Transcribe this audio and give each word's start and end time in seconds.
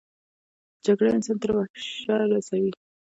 جګړه 0.85 1.09
انسان 1.15 1.37
تر 1.41 1.49
وحشه 1.57 2.15
رسوي 2.31 2.71